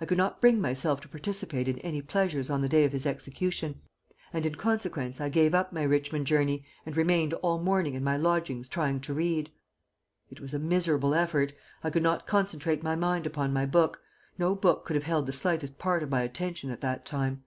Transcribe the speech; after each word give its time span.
I 0.00 0.06
could 0.06 0.16
not 0.16 0.40
bring 0.40 0.58
myself 0.58 1.02
to 1.02 1.08
participate 1.10 1.68
in 1.68 1.78
any 1.80 2.00
pleasures 2.00 2.48
on 2.48 2.62
the 2.62 2.68
day 2.70 2.84
of 2.86 2.92
his 2.92 3.04
execution, 3.04 3.82
and 4.32 4.46
in 4.46 4.54
consequence 4.54 5.20
I 5.20 5.28
gave 5.28 5.52
up 5.54 5.70
my 5.70 5.82
Richmond 5.82 6.26
journey 6.26 6.64
and 6.86 6.96
remained 6.96 7.34
all 7.34 7.58
morning 7.58 7.92
in 7.92 8.02
my 8.02 8.16
lodgings 8.16 8.70
trying 8.70 9.00
to 9.00 9.12
read. 9.12 9.50
It 10.30 10.40
was 10.40 10.54
a 10.54 10.58
miserable 10.58 11.14
effort. 11.14 11.52
I 11.84 11.90
could 11.90 12.02
not 12.02 12.26
concentrate 12.26 12.82
my 12.82 12.96
mind 12.96 13.26
upon 13.26 13.52
my 13.52 13.66
book 13.66 14.00
no 14.38 14.54
book 14.54 14.86
could 14.86 14.96
have 14.96 15.02
held 15.04 15.26
the 15.26 15.32
slightest 15.34 15.78
part 15.78 16.02
of 16.02 16.08
my 16.08 16.22
attention 16.22 16.70
at 16.70 16.80
that 16.80 17.04
time. 17.04 17.44